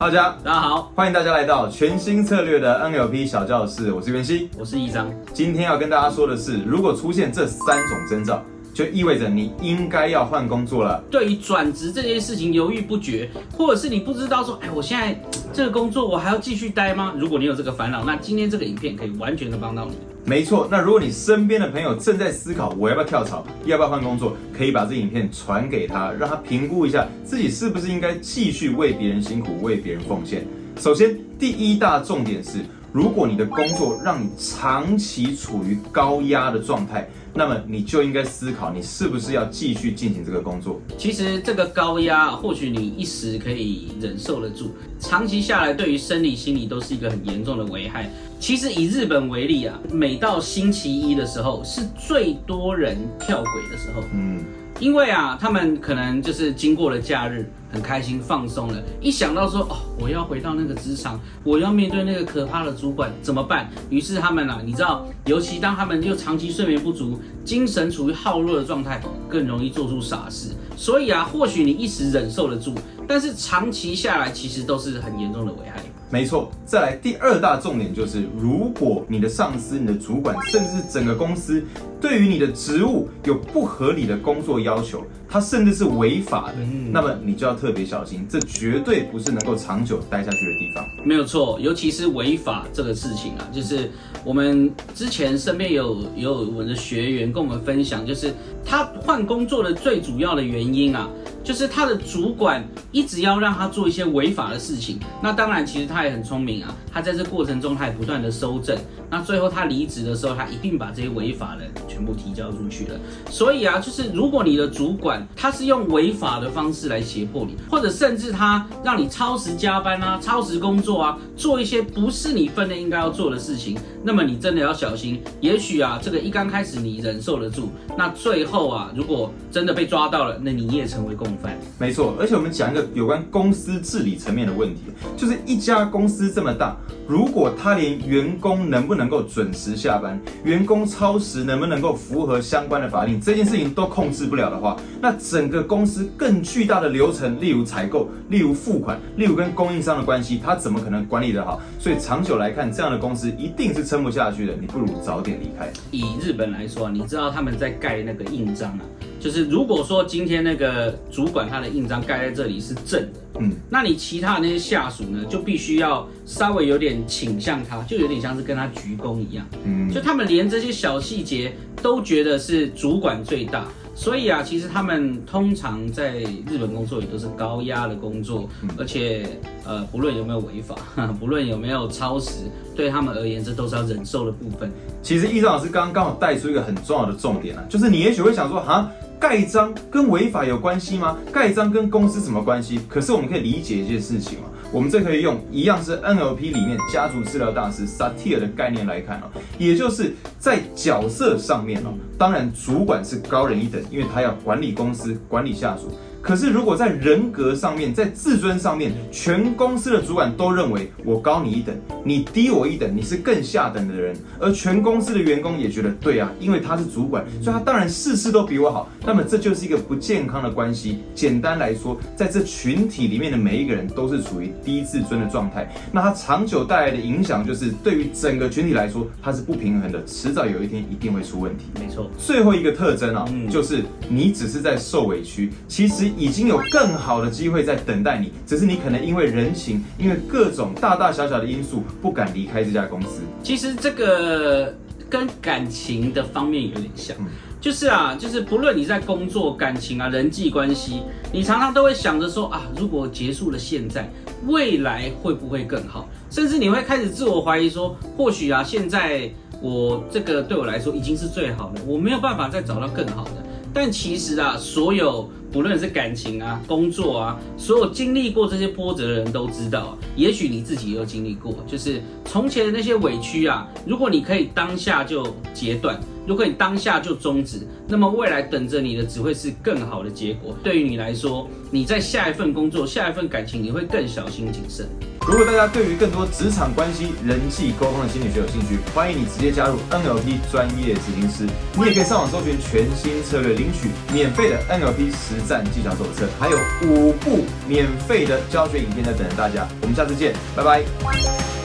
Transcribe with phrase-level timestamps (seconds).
[0.00, 4.48] 大家大家好，欢迎大家来到全新策略的 NLP 小教室，我是袁熙。
[4.56, 5.10] 我是易章。
[5.34, 8.40] 今天要跟大家说的是，如果出现这三种征兆，
[8.78, 11.02] 就意味着你应该要换工作了。
[11.10, 15.20] 对于转职这件事情犹豫不决，或者是你不知道说，哎，我现在
[15.52, 17.12] 这个工作我还要继续待吗？
[17.18, 19.94] 如果你有这个烦恼，那今天这个影片可以完全的帮到你。
[20.24, 30.46] 没错，那如果你身边的朋友正在思考我要不要跳槽，要不要换工作，可以把这影片传给他，让他评估一下自己是不是应该继续为别人辛苦、为别人奉献。
[30.78, 32.60] 首先，第一大重点是，
[32.92, 40.80] 如果你的工作让你长期处于高压的状态，那么你就应该思考，你是不是要继续进行这个工作。
[40.96, 48.10] 其实这个高压，或许你一时可以忍受得住，长期下来对于生理、心理都是一个很严重的危害。
[48.40, 54.02] 其实以日本为例啊，每到星期一的时候，是最多人跳轨的时候。
[54.14, 54.40] 嗯。
[54.80, 63.68] 因为啊，他们可能就是经过了假日，很开心放松了，一想到说哦，我要回到那个职场，我要面对那个可怕的主管，怎么办？
[63.90, 70.50] 于是他们啊，你知道，尤其当他们又长期睡眠不足，精神处于耗弱的状态，更容易做出傻事。
[70.76, 72.72] 所以啊，或许你一时忍受得住，
[73.08, 75.82] 但是长期下来，其实都是很严重的危害。
[76.10, 81.62] 没错，再来第二大重点就是，如果你的上司、你的主管，甚至是整个公司，
[82.00, 86.54] 对于你的职务有不合理的工作要求，他甚至是违法的，
[86.90, 90.82] 那么你就要特别小心，这绝对不是能够长久待下去的地方。
[91.04, 93.90] 没有错，尤其是违法这个事情啊，就是
[94.24, 98.32] 我们之前身边有有我们的学员跟我们分享，就是
[98.64, 101.06] 他换工作的最主要的原因啊。
[101.48, 108.76] 就是他的主管一直要让他做一些违法的事情，那当然其实他也很聪明啊，他在这过程中他也不断的收正，
[109.08, 113.00] 那最后他离职的时候，他一定把这些违法的全部提交出去了。
[113.30, 125.22] 所以啊，就是如果你的主管他是用违法的方式来胁迫你，或者甚至他让你超时加班啊、超时工作啊，做一些不是你分内应该要做的事情，那么你真的要小心。
[125.40, 131.37] 也许啊，这个一刚开始你忍受得住，那最后啊，如果真的被抓到了，那你也成为共。
[131.78, 134.82] 没错，而且我们讲一个有关公司治理层面的问题，
[135.16, 136.76] 就是一家公司这么大，
[137.08, 151.58] 如果他连员工能不能够准时下班，员工超时能不能够符合相关的法令，这件事情都控制不了的话，那整个公司更巨大的流程，例如采购，例如付款，例如跟供应商的关系，他怎么可能管理得好？
[151.78, 154.52] 所以长久来看，这样的公司一定是撑不下去的。
[154.60, 155.66] 你不如早点离开。
[155.90, 158.80] 以日本来说，你知道他们在盖那个印章啊。
[159.20, 179.26] 就是如果说今天那个主管他的印章盖在这里是正的，嗯，那你其他的那些下属呢，就必须要稍微有点倾向他，就有点像是跟他鞠躬一样，嗯，就他们连这些小细节都觉得是主管最大，所以啊，其实他们通常在日本工作也都是高压的工作，而且
[179.64, 180.76] 呃，不论有没有违法，
[181.20, 182.44] 不论有没有超时，
[182.74, 184.70] 对他们而言，这都是要忍受的部分。
[185.02, 188.90] 其实易章老师刚刚刚好带出一个很重要的重点啊，就是你也许会想说，哈。
[189.20, 191.16] 盖章跟违法有关系吗？
[191.32, 192.78] 盖章跟公司什么关系？
[192.88, 205.90] 可是我们可以理解一件事情嘛，我们这可以用一样是 NLP 里面家族治疗大师 Satir 的概念来看哦，也就是在角色上面哦，当然主管是高人一等，因为他要管理公司、管理下属。
[206.20, 211.74] 可是，如果在人格上面，在自尊上面，全公司的主管都认为我高你一等，
[212.04, 218.90] 你低我一等，你是更下等的人，而全公司的员工也觉得对啊，因为他是主管，所以他当然事事都比我好。
[219.06, 220.98] 那么这就是一个不健康的关系。
[221.14, 225.72] 简单来说，在这群体里面的每一个人都是处于低自尊的状态。
[225.92, 231.66] 那他长久带来的影响就是，对于整个群体来说，它是不平衡的，迟早有一天一定会出问题。
[231.80, 232.10] 没错。
[232.18, 236.07] 最后一个特征啊，就是你只是在受委屈，其实。
[236.16, 243.22] 已经有更好的机会在等待你，只是你可能因为人情，因为各种大大小小的因素不敢离开这家公司。
[243.42, 244.74] 其实这个
[245.10, 247.16] 跟感情的方面有点像，
[247.60, 251.02] 就是啊，就是不论你在工作、感情啊、人际关系，
[251.32, 254.10] 你常常都会想着说啊，如果结束了现在，
[254.46, 256.08] 未来会不会更好？
[256.30, 259.30] 甚至你会开始自我怀疑说，或许啊，现在
[259.60, 263.42] 我这个对我来说已经是最好的，我没有办法再找到更好的。
[263.72, 265.28] 但其实啊，所有。
[265.52, 280.54] 不论是感情啊、工作啊，所有经历过这些波折的人都知道，也许你自己也有经历过，就是从前的那些委屈啊，如果你可以当下就截断，如果你当下就终止，那么未来等着你的只会是更好的结果。
[280.62, 284.86] 对于你来说，你在下一份工作、下一份感情，你会更小心谨慎。
[285.26, 291.44] 如果大家对于更多职场关系、人际沟通的心理学有兴趣，欢迎你直接加入 NLP 专业执行师。
[291.76, 296.58] 你也可以上网搜寻全新策略，领取免费的 NLP 实战技巧手册，还有
[296.88, 299.66] 五部免费的教学影片在等着大家。
[299.82, 301.57] 我们下次见，拜拜。